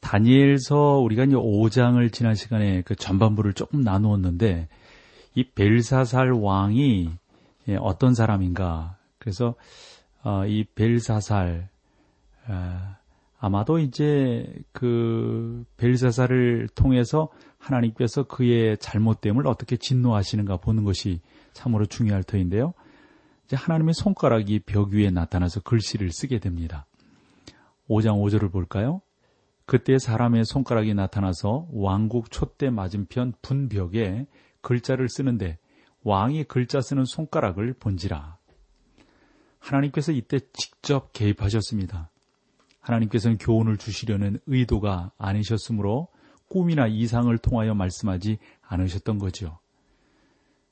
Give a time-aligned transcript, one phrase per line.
[0.00, 4.68] 다니엘서 우리가 이제 5장을 지난 시간에 그 전반부를 조금 나누었는데
[5.34, 7.10] 이 벨사살 왕이
[7.68, 8.96] 예, 어떤 사람인가?
[9.18, 9.54] 그래서
[10.22, 11.68] 어, 이 벨사살
[12.48, 12.96] 어,
[13.40, 17.28] 아마도 이제 그 벨사살을 통해서
[17.58, 21.20] 하나님께서 그의 잘못됨을 어떻게 진노하시는가 보는 것이
[21.52, 22.72] 참으로 중요할 터인데요.
[23.46, 26.86] 이제 하나님의 손가락이 벽 위에 나타나서 글씨를 쓰게 됩니다.
[27.88, 29.00] 5장 5절을 볼까요?
[29.68, 34.26] 그때 사람의 손가락이 나타나서 왕국 촛대 맞은편 분벽에
[34.62, 35.58] 글자를 쓰는데
[36.04, 38.38] 왕이 글자 쓰는 손가락을 본지라.
[39.58, 42.08] 하나님께서 이때 직접 개입하셨습니다.
[42.80, 46.08] 하나님께서는 교훈을 주시려는 의도가 아니셨으므로
[46.48, 49.58] 꿈이나 이상을 통하여 말씀하지 않으셨던 거죠.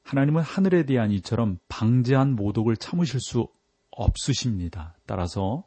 [0.04, 3.46] 하나님은 하늘에 대한 이처럼 방제한 모독을 참으실 수
[3.90, 4.96] 없으십니다.
[5.04, 5.64] 따라서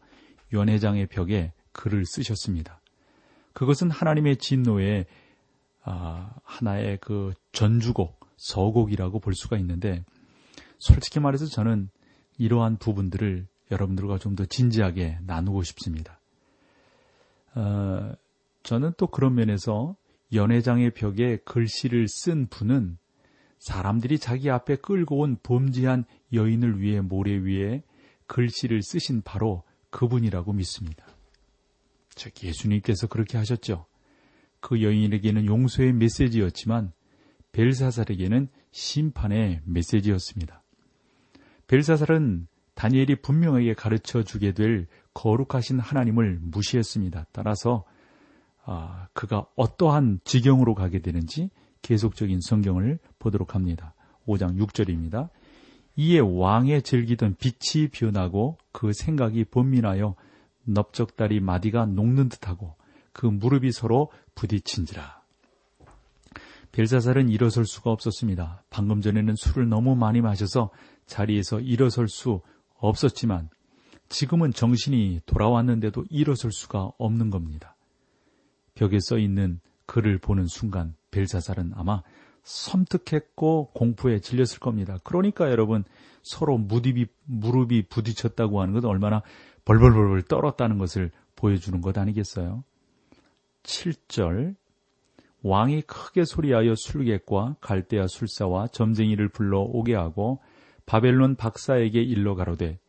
[0.51, 2.78] 연회장의 벽에 글을 쓰셨습니다.
[3.59, 5.05] 그것은 하나님의 진노의
[5.83, 10.05] 아, 하나의 그 전주곡, 서곡이라고 볼 수가 있는데
[10.77, 11.89] 솔직히 말해서 저는
[12.37, 16.21] 이러한 부분들을 여러분들과 좀 더 진지하게 나누고 싶습니다.
[17.53, 18.13] 어,
[18.63, 19.97] 저는 또 그런 면에서
[20.31, 22.97] 연회장의 벽에 글씨를 쓴 분은
[23.57, 27.83] 사람들이 자기 앞에 끌고 온 범죄한 여인을 위해 모래 위에
[28.27, 31.08] 글씨를 쓰신 바로 그분이라고 믿습니다.
[32.19, 33.85] 즉 예수님께서 그렇게 하셨죠.
[34.59, 36.91] 그 여인에게는 용서의 메시지였지만
[37.53, 40.61] 벨사살에게는 심판의 메시지였습니다.
[41.67, 47.27] 벨사살은 다니엘이 분명하게 가르쳐 주게 될 거룩하신 하나님을 무시했습니다.
[47.31, 47.85] 따라서
[48.65, 51.49] 아, 그가 어떠한 지경으로 가게 되는지
[51.83, 53.93] 계속적인 성경을 보도록 합니다.
[54.27, 55.29] 5장 6절입니다.
[55.95, 60.15] 이에 왕의 즐기던 빛이 변하고 그 생각이 번민하여
[60.63, 62.75] 넓적다리 마디가 녹는 듯하고
[63.13, 65.19] 그 무릎이 서로 부딪힌지라.
[66.71, 68.63] 벨사살은 일어설 수가 없었습니다.
[68.69, 70.69] 방금 전에는 술을 너무 많이 마셔서
[71.07, 72.41] 자리에서 일어설 수
[72.77, 73.49] 없었지만
[74.07, 77.75] 지금은 정신이 돌아왔는데도 일어설 수가 없는 겁니다.
[78.75, 82.03] 벽에 써 있는 글을 보는 순간 벨사살은 아마
[82.43, 84.97] 섬뜩했고 공포에 질렸을 겁니다.
[85.03, 85.83] 그러니까 여러분
[86.23, 89.21] 서로 무릎이, 무릎이 부딪혔다고 하는 것은 얼마나
[89.69, 92.63] 벌벌벌벌 떨었다는 것을 보여주는 것 아니겠어요?
[93.61, 94.55] 7절
[95.43, 100.39] 왕이 크게 소리하여 술객과 갈대아 술사와 점쟁이를 불러 오게 하고
[100.87, 102.79] 바벨론 박사에게 일러 가로되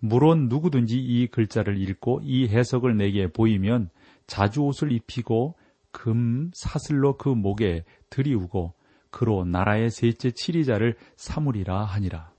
[0.00, 3.88] 물론 누구든지 이 글자를 읽고 이 해석을 내게 보이면
[4.26, 5.56] 자주 옷을 입히고
[5.92, 8.74] 금 사슬로 그 목에 들이우고
[9.10, 12.30] 그로 나라의 셋째 칠이자를 사물이라 하니라.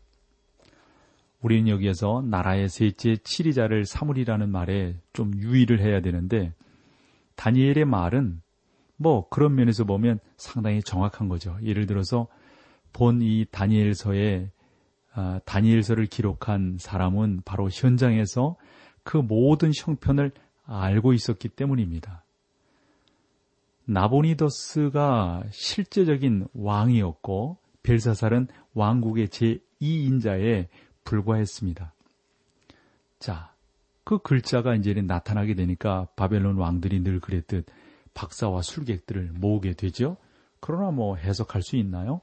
[1.41, 6.53] 우리는 여기에서 나라의 셋째 칠이자를 사물이라는 말에 좀 유의를 해야 되는데
[7.35, 8.41] 다니엘의 말은
[8.97, 11.57] 뭐 그런 면에서 보면 상당히 정확한 거죠.
[11.63, 12.27] 예를 들어서
[12.91, 14.51] 본 이 다니엘서에
[15.13, 18.57] 아, 다니엘서를 기록한 사람은 바로 현장에서
[19.03, 20.31] 그 모든 형편을
[20.66, 22.23] 알고 있었기 때문입니다.
[23.85, 30.67] 나보니더스가 실제적인 왕이었고 벨사살은 왕국의 제2인자에
[31.04, 31.94] 불과했습니다.
[33.20, 33.54] 자,
[34.04, 37.66] 그 글자가 이제는 나타나게 되니까 바벨론 왕들이 늘 그랬듯
[38.14, 40.18] 박사와 술객들을 모으게 되죠.
[40.60, 42.22] 그러나 뭐 해석할 수 있나요?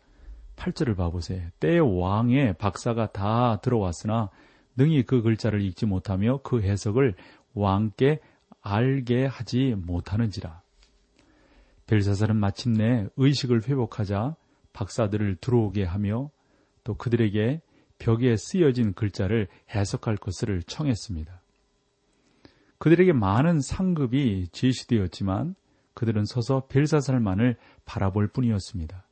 [0.56, 1.48] 8절을 봐보세요.
[1.60, 4.30] 때 왕의 박사가 다 들어왔으나
[4.76, 7.14] 능히 그 글자를 읽지 못하며 그 해석을
[7.54, 8.20] 왕께
[8.62, 10.60] 알게 하지 못하는지라.
[11.86, 14.34] 벨사살은 마침내 의식을 회복하자
[14.72, 16.30] 박사들을 들어오게 하며
[16.84, 17.60] 또 그들에게
[17.98, 21.40] 벽에 쓰여진 글자를 해석할 것을 청했습니다.
[22.78, 25.54] 그들에게 많은 상급이 제시되었지만
[25.94, 27.56] 그들은 서서 벨사살만을
[27.86, 29.04] 바라볼 뿐이었습니다.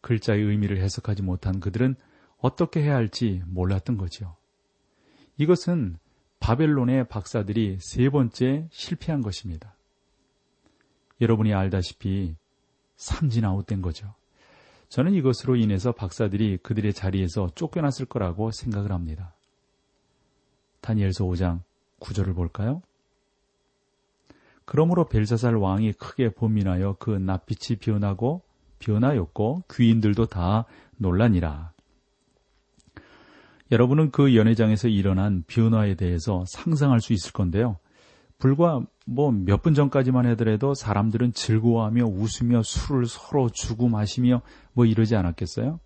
[0.00, 1.94] 글자의 의미를 해석하지 못한 그들은
[2.38, 4.36] 어떻게 해야 할지 몰랐던 거죠.
[5.36, 5.98] 이것은
[6.40, 9.74] 바벨론의 박사들이 세 번째 실패한 것입니다.
[11.20, 12.36] 여러분이 알다시피
[12.96, 14.14] 삼진 아웃된 거죠.
[14.88, 19.34] 저는 이것으로 인해서 박사들이 그들의 자리에서 쫓겨났을 거라고 생각을 합니다.
[20.80, 21.60] 다니엘서 5장
[22.00, 22.82] 9절을 볼까요?
[24.64, 28.42] 그러므로 벨사살 왕이 크게 본민하여 그 낯빛이 변하고
[28.78, 30.64] 변하였고 귀인들도 다
[30.96, 31.72] 논란이라.
[33.72, 37.78] 여러분은 그 연회장에서 일어난 변화에 대해서 상상할 수 있을 건데요.
[38.44, 44.42] 불과 뭐 몇 분 전까지만 하더라도 사람들은 즐거워하며 웃으며 술을 서로 주고 마시며
[44.74, 45.80] 뭐 이러지 않았겠어요?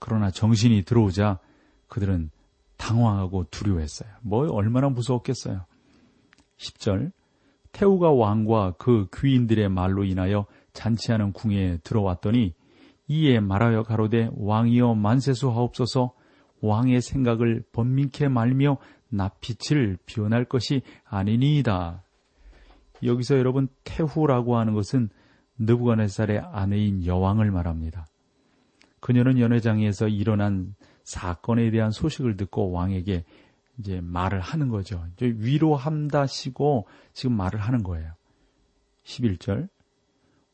[0.00, 1.38] 그러나 정신이 들어오자
[1.86, 2.32] 그들은
[2.76, 4.10] 당황하고 두려워했어요.
[4.22, 5.64] 뭐 얼마나 무서웠겠어요.
[6.56, 7.12] 10절
[7.70, 12.52] 태우가 왕과 그 귀인들의 말로 인하여 잔치하는 궁에 들어왔더니
[13.06, 16.14] 이에 말하여 가로되 왕이여 만세수하옵소서
[16.62, 18.78] 왕의 생각을 번민케 말며
[19.10, 22.02] 낯빛을 비워날 것이 아니니이다.
[23.02, 25.10] 여기서 여러분 태후라고 하는 것은
[25.58, 28.06] 느부갓네살의 아내인 여왕을 말합니다.
[29.00, 33.24] 그녀는 연회장에서 일어난 사건에 대한 소식을 듣고 왕에게
[33.78, 35.04] 이제 말을 하는 거죠.
[35.20, 38.12] 위로함다시고 지금 말을 하는 거예요.
[39.04, 39.68] 11절.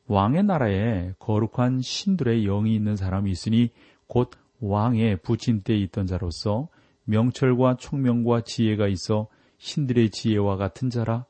[0.07, 3.71] 왕의 나라에 거룩한 신들의 영이 있는 사람이 있으니
[4.07, 6.69] 곧 왕의 부친 때에 있던 자로서
[7.05, 9.29] 명철과 총명과 지혜가 있어
[9.59, 11.27] 신들의 지혜와 같은 자라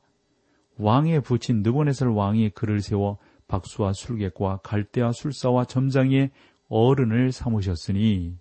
[0.77, 3.17] 왕의 부친 느보네살 왕이 그를 세워
[3.47, 6.31] 박수와 술객과 갈대와 술사와 점장의
[6.69, 8.37] 어른을 삼으셨으니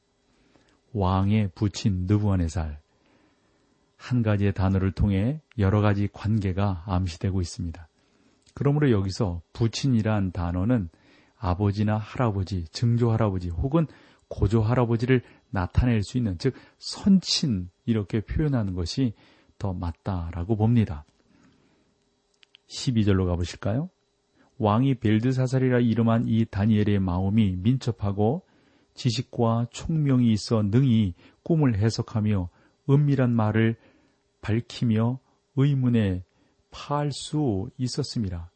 [0.92, 2.80] 왕의 부친 느부갓네살
[3.96, 7.88] 한 가지의 단어를 통해 여러 가지 관계가 암시되고 있습니다.
[8.54, 10.88] 그러므로 여기서 부친이란 단어는
[11.36, 13.86] 아버지나 할아버지, 증조 할아버지 혹은
[14.28, 19.14] 고조 할아버지를 나타낼 수 있는 즉 선친 이렇게 표현하는 것이
[19.58, 21.04] 더 맞다라고 봅니다.
[22.68, 23.88] 12절로 가보실까요?
[24.58, 28.42] 왕이 벨드사살이라 이름한 이 다니엘의 마음이 민첩하고
[28.94, 32.50] 지식과 총명이 있어 능히 꿈을 해석하며
[32.90, 33.76] 은밀한 말을
[34.40, 35.20] 밝히며
[35.56, 36.24] 의문에
[36.70, 38.50] 파할 수 있었습니다.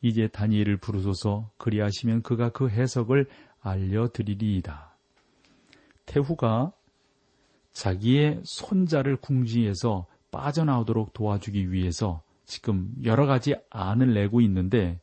[0.00, 3.26] 이제 다니엘을 부르소서 그리하시면 그가 그 해석을
[3.60, 4.93] 알려드리리이다.
[6.06, 6.72] 태후가
[7.72, 15.00] 자기의 손자를 궁지에서 빠져나오도록 도와주기 위해서 지금 여러 가지 안을 내고 있는데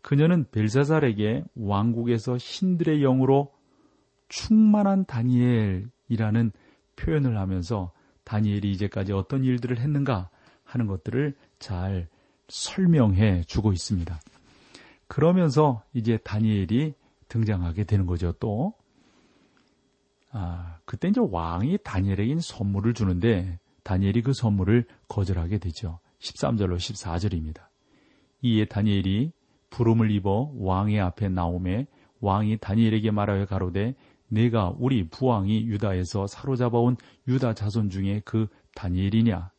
[0.00, 3.52] 그녀는 벨사살에게 왕국에서 신들의 영으로
[4.28, 6.52] 충만한 다니엘이라는
[6.96, 7.92] 표현을 하면서
[8.24, 10.30] 다니엘이 이제까지 어떤 일들을 했는가
[10.64, 12.08] 하는 것들을 잘
[12.48, 14.20] 설명해 주고 있습니다.
[15.06, 16.94] 그러면서 이제 다니엘이
[17.28, 18.74] 등장하게 되는 거죠, 또.
[20.32, 26.00] 아, 그때 이제 왕이 다니엘에게 선물을 주는데 다니엘이 그 선물을 거절하게 되죠.
[26.20, 27.68] 13절로 14절입니다.
[28.42, 29.32] 이에 다니엘이
[29.70, 31.86] 부름을 입어 왕의 앞에 나오매
[32.20, 33.94] 왕이 다니엘에게 말하여 가로되
[34.28, 36.96] 내가 우리 부왕이 유다에서 사로잡아온
[37.28, 39.50] 유다 자손 중에 그 다니엘이냐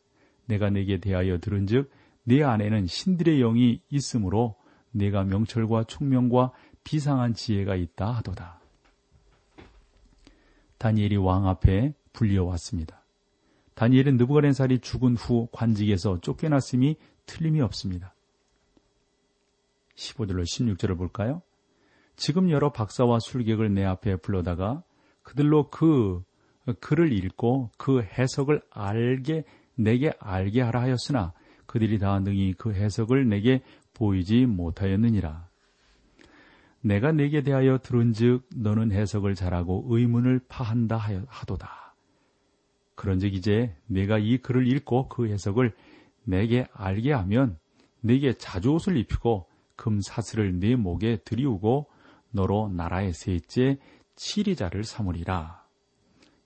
[0.46, 1.90] 내가 내게 대하여 들은즉
[2.24, 4.56] 내 안에는 신들의 영이 있으므로
[4.90, 8.60] 내가 명철과 총명과 비상한 지혜가 있다 하도다.
[10.84, 13.02] 다니엘이 왕 앞에 불려왔습니다.
[13.72, 18.14] 다니엘은 느부갓네살이 죽은 후 관직에서 쫓겨났음이 틀림이 없습니다.
[19.94, 21.40] 15절로 16절을 볼까요?
[22.16, 24.82] 지금 여러 박사와 술객을 내 앞에 불러다가
[25.22, 26.22] 그들로 그
[26.80, 29.44] 글을 읽고 그 해석을 알게
[29.76, 31.32] 내게 알게 하라 하였으나
[31.64, 33.62] 그들이 다 능히 그 해석을 내게
[33.94, 35.48] 보이지 못하였느니라.
[36.84, 40.98] 내가 내게 대하여 들은즉 너는 해석을 잘하고 의문을 파한다
[41.28, 41.94] 하도다.
[42.94, 45.72] 그런즉 이제 내가 이 글을 읽고 그 해석을
[46.24, 47.58] 내게 알게 하면
[48.02, 51.86] 내게 자주 옷을 입히고 금 사슬을 네 목에 들이우고
[52.30, 53.78] 너로 나라의 셋째
[54.16, 55.64] 치리자를 삼으리라.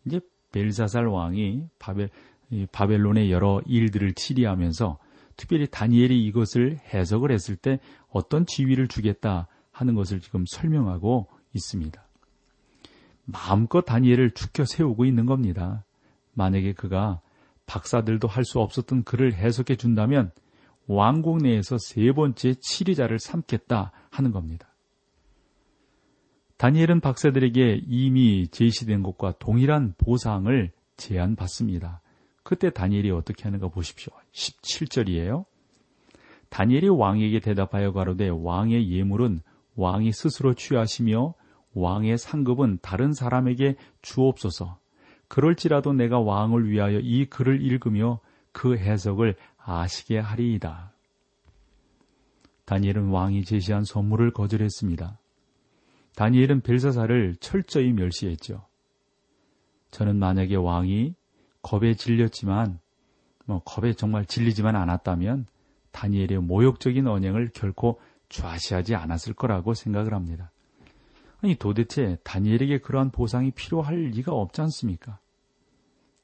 [0.05, 0.21] 이제
[0.53, 2.11] 벨사살 왕이 바벨,
[2.71, 4.99] 바벨론의 여러 일들을 치리하면서
[5.37, 12.03] 특별히 다니엘이 이것을 해석을 했을 때 어떤 지위를 주겠다 하는 것을 지금 설명하고 있습니다.
[13.25, 15.85] 마음껏 다니엘을 죽여 세우고 있는 겁니다.
[16.35, 17.21] 만약에 그가
[17.67, 20.33] 박사들도 할 수 없었던 글을 해석해 준다면
[20.87, 24.69] 왕국 내에서 세 번째 치리자를 삼겠다 하는 겁니다.
[26.57, 32.01] 다니엘은 박사들에게 이미 제시된 것과 동일한 보상을 제안받습니다.
[32.43, 34.13] 그때 다니엘이 어떻게 하는가 보십시오.
[34.33, 35.45] 17절이에요.
[36.49, 39.41] 다니엘이 왕에게 대답하여 가로되 왕의 예물은
[39.79, 41.35] 왕이 스스로 취하시며
[41.75, 44.79] 왕의 상급은 다른 사람에게 주옵소서.
[45.29, 48.19] 그럴지라도 내가 왕을 위하여 이 글을 읽으며
[48.51, 50.93] 그 해석을 아시게 하리이다.
[52.65, 55.17] 다니엘은 왕이 제시한 선물을 거절했습니다.
[56.17, 58.67] 다니엘은 벨사사를 철저히 멸시했죠.
[59.93, 61.15] 저는 만약에 왕이
[61.63, 62.81] 겁에 질렸지만,
[63.47, 65.47] 뭐 겁에 정말 질리지만 않았다면
[65.93, 70.51] 다니엘의 모욕적인 언행을 결코 좌시하지 않았을 거라고 생각을 합니다.
[71.41, 75.19] 아니 도대체 다니엘에게 그러한 보상이 필요할 리가 없지 않습니까?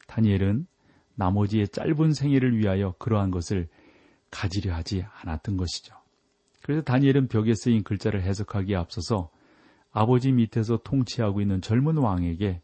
[0.06, 0.66] 다니엘은
[1.14, 3.68] 나머지의 짧은 생애를 위하여 그러한 것을
[4.30, 5.94] 가지려 하지 않았던 것이죠.
[6.62, 9.30] 그래서 다니엘은 벽에 쓰인 글자를 해석하기에 앞서서
[9.92, 12.60] 아버지 밑에서 통치하고 있는 젊은 왕에게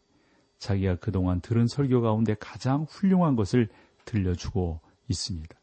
[0.57, 3.69] 자기가 그동안 들은 설교 가운데 가장 훌륭한 것을
[4.05, 5.60] 들려주고 있습니다.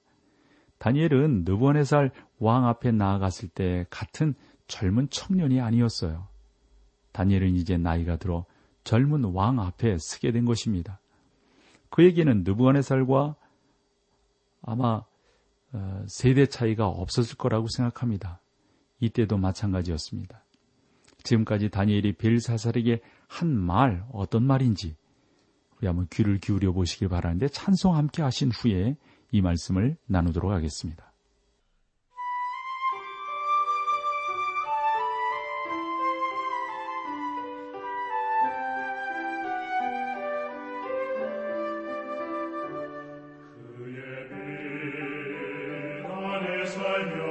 [0.78, 4.35] 다니엘은 느부갓네살 왕 앞에 나아갔을 때 같은
[4.66, 6.28] 젊은 청년이 아니었어요.
[7.12, 8.44] 다니엘은 이제 나이가 들어
[8.85, 11.00] 젊은 왕 앞에 서게 된 것입니다.
[11.90, 13.35] 그에게는 느부갓네살과
[14.62, 15.04] 아마
[15.73, 18.40] 어, 세대 차이가 없었을 거라고 생각합니다.
[19.00, 20.44] 이때도 마찬가지였습니다.
[21.23, 24.97] 지금까지 다니엘이 벨사살에게 한 말 어떤 말인지
[25.76, 28.97] 우리 한번 귀를 기울여 보시길 바라는데 찬송 함께 하신 후에
[29.30, 31.08] 이 말씀을 나누도록 하겠습니다.
[46.99, 47.27] 여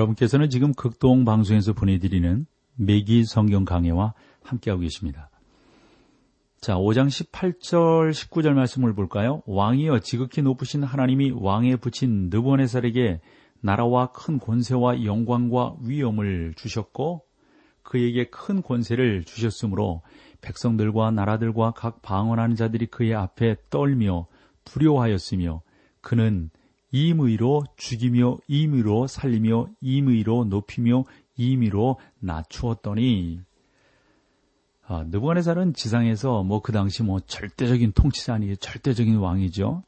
[0.00, 5.30] 러분께서는 지금 극동 방송에서 보내드리는 매기 성경 강해와 함께하고 계십니다.
[6.60, 9.42] 자, 5장 18절, 19절 말씀을 볼까요?
[9.46, 13.20] 왕이여 지극히 높으신 하나님이 왕에 붙인 느보네살에게
[13.60, 17.22] 나라와 큰 권세와 영광과 위엄을 주셨고
[17.82, 20.02] 그에게 큰 권세를 주셨으므로
[20.40, 24.26] 백성들과 나라들과 각 방언하는 자들이 그의 앞에 떨며
[24.64, 25.62] 두려워하였으며
[26.00, 26.50] 그는
[26.92, 31.04] 임의로 죽이며 임의로 살리며 임의로 높이며
[31.36, 33.40] 임의로 낮추었더니
[34.86, 38.56] 아, 자, 느부갓네살은 지상에서 뭐 그 당시 뭐 절대적인 통치자 아니에요.
[38.56, 39.84] 절대적인 왕이죠.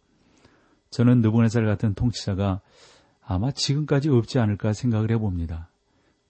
[0.91, 2.61] 저는 느부갓네살 같은 통치자가
[3.21, 5.69] 아마 지금까지 없지 않을까 생각을 해봅니다.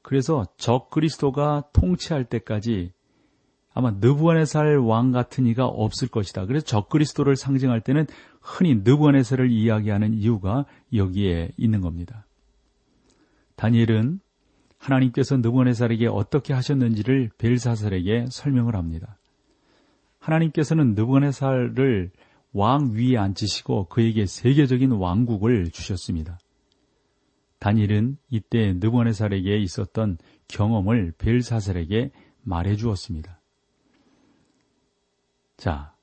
[0.00, 2.92] 그래서 적 그리스도가 통치할 때까지
[3.74, 6.46] 아마 느부갓네살 왕 같은 이가 없을 것이다.
[6.46, 8.06] 그래서 적 그리스도를 상징할 때는
[8.40, 12.26] 흔히 느부갓네살을 이야기하는 이유가 여기에 있는 겁니다.
[13.56, 14.20] 다니엘은
[14.78, 19.16] 하나님께서 느부갓네살에게 어떻게 하셨는지를 벨사살에게 설명을 합니다.
[20.18, 22.10] 하나님께서는 느부갓네살을
[22.52, 26.38] 왕 위에 앉히시고 그에게 세계적인 왕국을 주셨습니다.
[27.60, 32.10] 다니엘은 이때 느부갓네살에게 있었던 경험을 벨사살에게
[32.42, 33.41] 말해 주었습니다.
[35.62, 35.94] 자,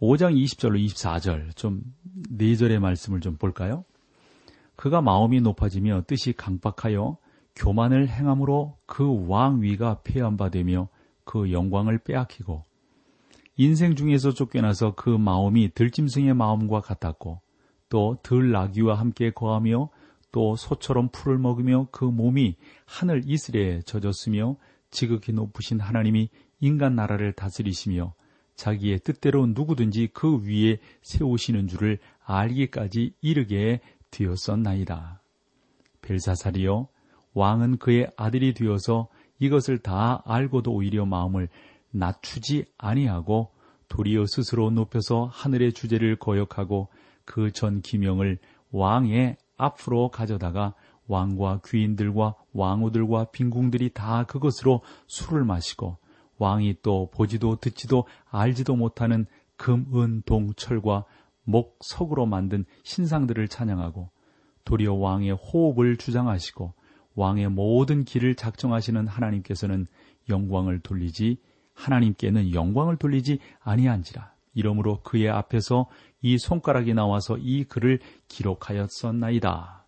[0.00, 3.84] 5장 20절로 24절 좀네 절의 말씀을 좀 볼까요?
[4.76, 7.16] 그가 마음이 높아지며 뜻이 강박하여
[7.56, 10.88] 교만을 행함으로 그 왕 위가 폐한바되며
[11.24, 12.62] 그 영광을 빼앗기고
[13.56, 17.40] 인생 중에서 쫓겨나서 그 마음이 들짐승의 마음과 같았고
[17.88, 19.90] 또 들나귀와 함께 거하며
[20.30, 22.54] 또 소처럼 풀을 먹으며 그 몸이
[22.86, 24.54] 하늘 이슬에 젖었으며
[24.92, 26.28] 지극히 높으신 하나님이
[26.60, 28.14] 인간 나라를 다스리시며
[28.62, 33.80] 자기의 뜻대로 누구든지 그 위에 세우시는 줄을 알기까지 이르게
[34.12, 35.20] 되었었나이다.
[36.00, 36.86] 벨사살이여
[37.34, 39.08] 왕은 그의 아들이 되어서
[39.40, 41.48] 이것을 다 알고도 오히려 마음을
[41.90, 43.50] 낮추지 아니하고
[43.88, 46.88] 도리어 스스로 높여서 하늘의 주제를 거역하고
[47.24, 48.38] 그 전 기명을
[48.70, 50.74] 왕의 앞으로 가져다가
[51.08, 55.96] 왕과 귀인들과 왕후들과 빈궁들이 다 그것으로 술을 마시고
[56.42, 61.04] 왕이 또 보지도 듣지도 알지도 못하는 금, 은, 동, 철과
[61.44, 64.10] 목, 석으로 만든 신상들을 찬양하고
[64.64, 66.74] 도리어 왕의 호흡을 주장하시고
[67.14, 69.86] 왕의 모든 길을 작정하시는 하나님께서는
[70.28, 71.38] 영광을 돌리지
[71.74, 74.32] 하나님께는 영광을 돌리지 아니한지라.
[74.54, 75.88] 이러므로 그의 앞에서
[76.22, 79.86] 이 손가락이 나와서 이 글을 기록하였었나이다.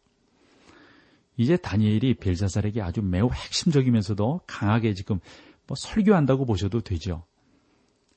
[1.36, 5.18] 이제 다니엘이 벨사살에게 아주 매우 핵심적이면서도 강하게 지금
[5.66, 7.24] 뭐 설교한다고 보셔도 되죠.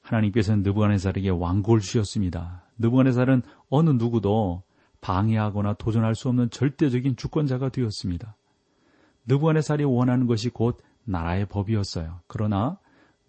[0.02, 2.64] 하나님께서는 느부갓네살에게 왕국을 주셨습니다.
[2.78, 4.64] 느부갓네살은 어느 누구도
[5.02, 8.36] 방해하거나 도전할 수 없는 절대적인 주권자가 되었습니다.
[9.26, 12.22] 느부갓네살이 원하는 것이 곧 나라의 법이었어요.
[12.28, 12.80] 그러나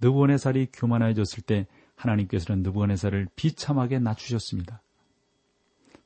[0.01, 4.83] 느부갓네살이 교만해졌을 때 하나님께서는 느부갓네살을 비참하게 낮추셨습니다.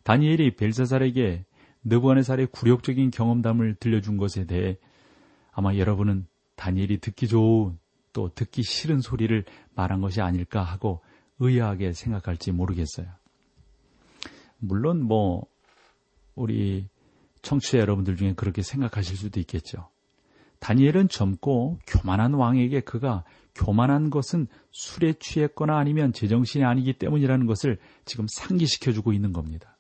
[0.03, 1.45] 다니엘이 벨사살에게
[1.85, 4.79] 느부갓네살의 굴욕적인 경험담을 들려준 것에 대해
[5.53, 7.79] 아마 여러분은 다니엘이 듣기 좋은
[8.13, 9.45] 또 듣기 싫은 소리를
[9.75, 11.01] 말한 것이 아닐까 하고
[11.39, 13.07] 의아하게 생각할지 모르겠어요.
[14.59, 15.47] 물론 뭐
[16.35, 16.89] 우리
[17.43, 19.89] 청취자 여러분들 중에 그렇게 생각하실 수도 있겠죠.
[20.61, 28.27] 다니엘은 젊고 교만한 왕에게 그가 교만한 것은 술에 취했거나 아니면 제정신이 아니기 때문이라는 것을 지금
[28.29, 29.77] 상기시켜주고 있는 겁니다.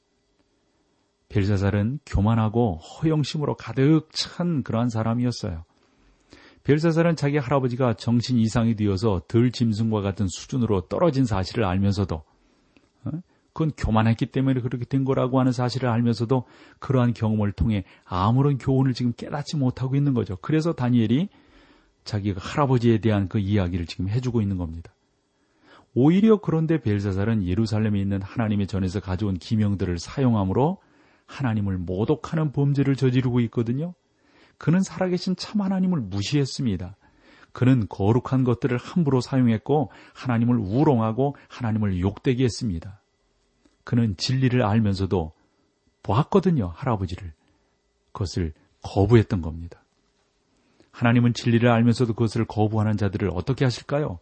[1.29, 5.65] 벨사살은 교만하고 허영심으로 가득 찬 그러한 사람이었어요.
[6.65, 12.23] 벨사살은 자기 할아버지가 정신 이상이 되어서 덜 짐승과 같은 수준으로 떨어진 사실을 알면서도
[13.05, 13.11] 어?
[13.53, 16.45] 그건 교만했기 때문에 그렇게 된 거라고 하는 사실을 알면서도
[16.79, 20.37] 그러한 경험을 통해 아무런 교훈을 지금 깨닫지 못하고 있는 거죠.
[20.41, 21.29] 그래서 다니엘이
[22.05, 24.95] 자기가 할아버지에 대한 그 이야기를 지금 해주고 있는 겁니다.
[25.95, 30.79] 오히려 그런데 벨사살은 예루살렘에 있는 하나님의 전에서 가져온 기명들을 사용함으로
[31.27, 33.95] 하나님을 모독하는 범죄를 저지르고 있거든요.
[34.63, 36.95] 그는 살아계신 참 하나님을 무시했습니다.
[37.53, 43.01] 그는 거룩한 것들을 함부로 사용했고 하나님을 우롱하고 하나님을 욕되게 했습니다.
[43.83, 45.33] 그는 진리를 알면서도
[46.05, 47.33] 보았거든요, 할아버지를.
[48.13, 49.83] 그것을 거부했던 겁니다.
[50.93, 54.21] 하나님은 진리를 알면서도 그것을 거부하는 자들을 어떻게 하실까요?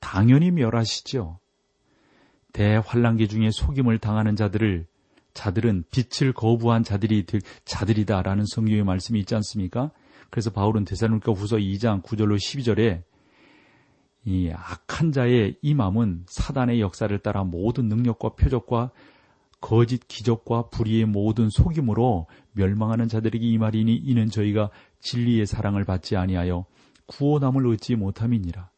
[0.00, 1.38] 당연히 멸하시죠.
[2.52, 4.88] 대환란기 중에 속임을 당하는 자들을
[5.36, 9.92] 자들은 빛을 거부한 자들이 될 자들이다라는 성경의 말씀이 있지 않습니까?
[10.30, 13.02] 그래서 바울은 대사로니까 후서 2장 9절로 12절에
[14.24, 18.90] 이 악한 자의 이 마음은 사단의 역사를 따라 모든 능력과 표적과
[19.60, 24.70] 거짓 기적과 불의의 모든 속임으로 멸망하는 자들에게 이 말이니 이는 저희가
[25.00, 26.64] 진리의 사랑을 받지 아니하여
[27.06, 28.70] 구원함을 얻지 못함이니라.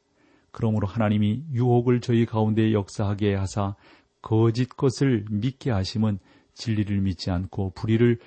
[0.51, 3.77] 그러므로 하나님이 유혹을 저희 가운데 역사하게 하사
[4.21, 6.19] 거짓 것을 믿게 하심은
[6.59, 8.19] 진리를 믿지 않고 불의를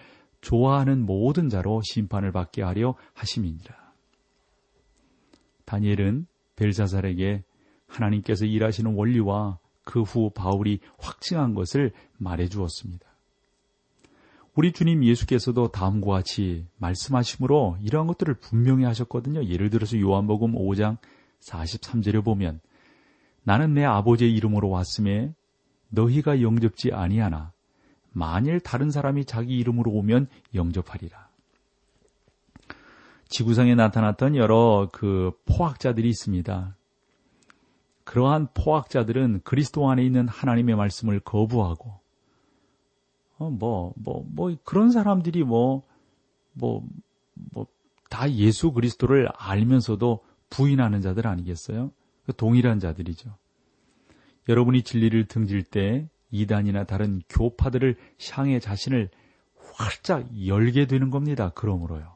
[0.41, 3.75] 좋아하는 모든 자로 심판을 받게 하려 하심이니라.
[5.65, 7.43] 다니엘은 벨사살에게
[7.87, 13.05] 하나님께서 일하시는 원리와 그 후 바울이 확증한 것을 말해 주었습니다.
[14.53, 19.45] 우리 주님 예수께서도 다음과 같이 말씀하심으로 이러한 것들을 분명히 하셨거든요.
[19.45, 20.97] 예를 들어서 요한복음 5장
[21.39, 22.59] 43절에 보면
[23.43, 25.33] 나는 내 아버지의 이름으로 왔음에
[25.89, 27.53] 너희가 영접지 아니하나
[28.11, 31.29] 만일 다른 사람이 자기 이름으로 오면 영접하리라.
[33.29, 36.75] 지구상에 나타났던 여러 그 포학자들이 있습니다.
[38.03, 42.01] 그러한 포학자들은 그리스도 안에 있는 하나님의 말씀을 거부하고
[43.41, 45.81] 어, 뭐, 뭐, 뭐, 그런 사람들이 뭐,
[46.53, 46.87] 뭐,
[47.33, 47.65] 뭐,
[48.07, 50.19] 다 예수 그리스도를 알면서도
[50.51, 51.91] 부인하는 자들 아니겠어요?
[52.25, 53.35] 그 동일한 자들이죠.
[54.47, 57.95] 여러분이 진리를 등질 때 이단이나 다른 교파들을
[58.31, 59.09] 향해 자신을
[59.73, 61.51] 활짝 열게 되는 겁니다.
[61.53, 62.15] 그러므로요.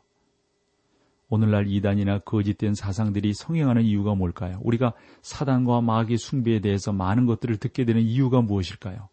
[1.30, 4.60] 오늘날 이단이나 거짓된 사상들이 성행하는 이유가 뭘까요?
[4.64, 9.10] 우리가 사단과 마귀 숭배에 대해서 많은 것들을 듣게 되는 이유가 무엇일까요?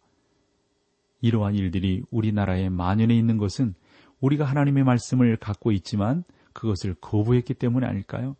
[1.21, 3.73] 이러한 일들이 우리나라에 만연해 있는 것은
[4.19, 8.35] 우리가 하나님의 말씀을 갖고 있지만 그것을 거부했기 때문에 아닐까요?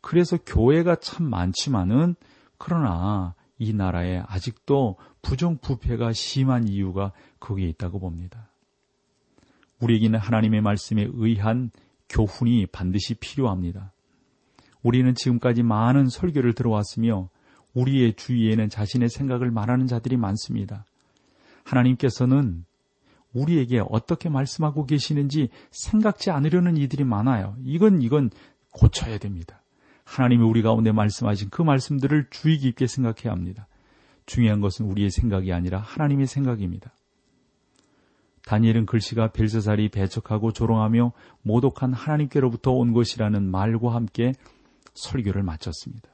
[0.00, 2.14] 그래서 교회가 참 많지만은
[2.56, 8.50] 그러나 이 나라에 아직도 부정부패가 심한 이유가 거기에 있다고 봅니다.
[9.80, 11.70] 우리에게는 하나님의 말씀에 의한
[12.08, 13.92] 교훈이 반드시 필요합니다.
[14.82, 17.28] 우리는 지금까지 많은 설교를 들어왔으며
[17.74, 20.84] 우리의 주위에는 자신의 생각을 말하는 자들이 많습니다.
[21.64, 22.64] 하나님께서는
[23.34, 27.56] 우리에게 어떻게 말씀하고 계시는지 생각지 않으려는 이들이 많아요.
[27.62, 28.30] 이건 이건
[28.72, 29.60] 고쳐야 됩니다.
[30.08, 33.68] 하나님이 우리 가운데 말씀하신 그 말씀들을 주의 깊게 생각해야 합니다.
[34.24, 36.92] 중요한 것은 우리의 생각이 아니라 하나님의 생각입니다.
[38.46, 44.32] 다니엘은 글씨가 벨사살이 배척하고 조롱하며 모독한 하나님께로부터 온 것이라는 말과 함께
[44.94, 46.08] 설교를 마쳤습니다.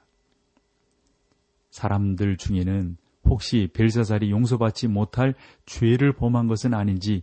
[1.70, 5.34] 사람들 중에는 혹시 벨사살이 용서받지 못할
[5.66, 7.22] 죄를 범한 것은 아닌지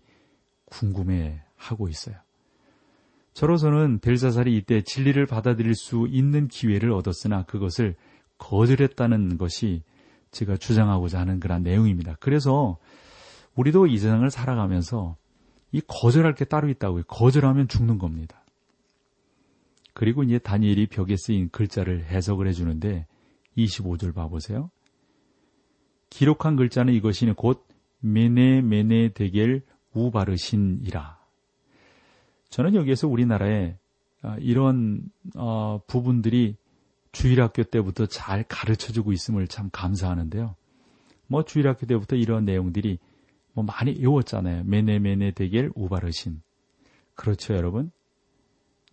[0.66, 2.16] 궁금해 하고 있어요.
[3.34, 7.96] 저로서는 벨사살이 이때 진리를 받아들일 수 있는 기회를 얻었으나 그것을
[8.38, 9.84] 거절했다는 것이
[10.32, 12.17] 제가 주장하고자 하는 그런 내용입니다.
[12.20, 12.78] 그래서
[13.56, 15.17] 우리도 이 세상을 살아가면서
[15.72, 17.04] 이 거절할 게 따로 있다고요.
[17.04, 18.44] 거절하면 죽는 겁니다.
[19.94, 23.08] 그리고 이제 다니엘이 벽에 쓰인 글자를 해석을 해주는데
[23.58, 24.72] 25절 봐보세요.
[26.10, 27.65] 기록한 글자는 이것이 곧
[28.00, 29.63] 메네 메네 대겔
[29.94, 31.21] 우바르신이라.
[32.52, 33.78] 저는 여기에서 우리나라에
[34.22, 35.02] 아, 이런
[35.36, 36.58] 어, 부분들이
[37.12, 40.56] 주일학교 때부터 잘 가르쳐주고 있음을 참 감사하는데요.
[41.28, 43.00] 뭐 주일학교 때부터 이런 내용들이
[43.54, 44.66] 뭐 많이 외웠잖아요.
[44.66, 46.42] 메네메네 대겔 우바르신.
[47.16, 47.92] 그렇죠, 여러분?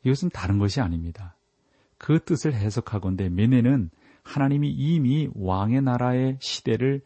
[0.05, 1.37] 이것은 다른 것이 아닙니다.
[1.99, 3.91] 그 뜻을 해석하건대 메네는
[4.23, 7.03] 하나님이 이미 왕의 나라의 시대를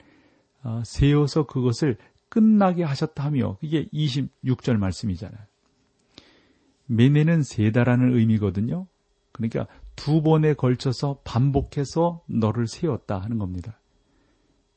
[0.64, 1.96] 어, 세워서 그것을
[2.28, 5.51] 끝나게 하셨다며 이게 26절 말씀이잖아요.
[6.86, 8.86] 메네는 세다라는 의미거든요.
[9.32, 9.66] 그러니까
[9.96, 13.78] 두 번에 걸쳐서 반복해서 너를 세웠다 하는 겁니다.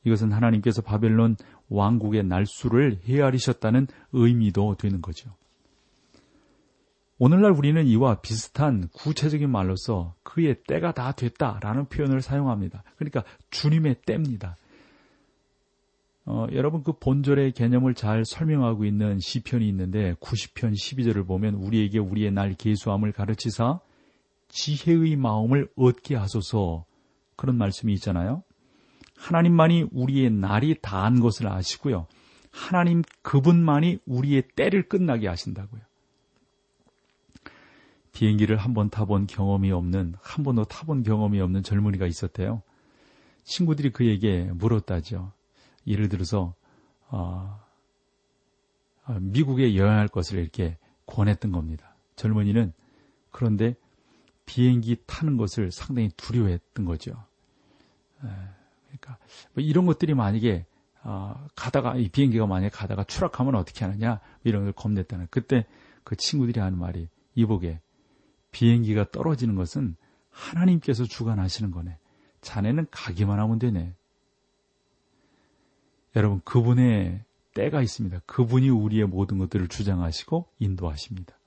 [0.04, 1.36] 이것은 하나님께서 바벨론
[1.68, 5.34] 왕국의 날수를 헤아리셨다는 의미도 되는 거죠.
[7.18, 12.84] 오늘날 우리는 이와 비슷한 구체적인 말로서 그의 때가 다 됐다라는 표현을 사용합니다.
[12.96, 14.56] 그러니까 주님의 때입니다.
[16.28, 22.32] 어, 여러분 그 본절의 개념을 잘 설명하고 있는 시편이 있는데 90편 12절을 보면 우리에게 우리의
[22.32, 23.78] 날 계수함을 가르치사
[24.48, 26.84] 지혜의 마음을 얻게 하소서
[27.36, 28.42] 그런 말씀이 있잖아요.
[29.16, 32.06] 하나님만이 우리의 날이 다한 것을 아시고요.
[32.50, 35.80] 하나님 그분만이 우리의 때를 끝나게 하신다고요.
[38.12, 42.62] 비행기를 한 번 타본 경험이 없는, 한 번도 타본 경험이 없는 젊은이가 있었대요.
[43.44, 45.32] 친구들이 그에게 물었다죠.
[45.86, 46.54] 예를 들어서,
[47.08, 47.60] 어,
[49.04, 51.94] 어, 미국에 여행할 것을 이렇게 권했던 겁니다.
[52.16, 52.72] 젊은이는
[53.30, 53.74] 그런데
[54.46, 57.12] 비행기 타는 것을 상당히 두려워했던 거죠.
[58.86, 59.18] 그러니까
[59.52, 60.64] 뭐 이런 것들이 만약에
[61.02, 65.66] 어, 가다가 이 비행기가 만약에 가다가 추락하면 어떻게 하느냐 뭐 이런 걸 겁냈다는 그때
[66.02, 67.80] 그 친구들이 하는 말이 이보게
[68.50, 69.96] 비행기가 떨어지는 것은
[70.30, 71.98] 하나님께서 주관하시는 거네.
[72.40, 73.94] 자네는 가기만 하면 되네.
[76.16, 77.22] 여러분 그분의
[77.54, 78.20] 때가 있습니다.
[78.26, 81.38] 그분이 우리의 모든 것들을 주장하시고 인도하십니다.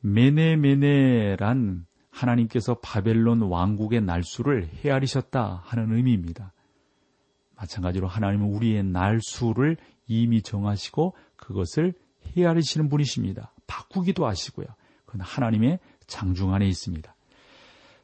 [0.00, 6.52] 메네메네란 하나님께서 바벨론 왕국의 날수를 헤아리셨다 하는 의미입니다.
[7.56, 11.94] 마찬가지로 하나님은 우리의 날수를 이미 정하시고 그것을
[12.36, 13.52] 헤아리시는 분이십니다.
[13.66, 14.66] 바꾸기도 하시고요.
[15.04, 17.14] 그건 하나님의 장중 안에 있습니다.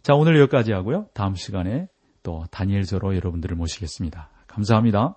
[0.03, 1.09] 자, 오늘 여기까지 하고요.
[1.15, 1.89] 다음 시간에
[2.23, 4.31] 또 다니엘서로 여러분들을 모시겠습니다.
[4.47, 5.17] 감사합니다.